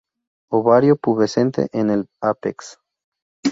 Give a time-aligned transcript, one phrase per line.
[0.49, 2.79] Ovario pubescente en el apex.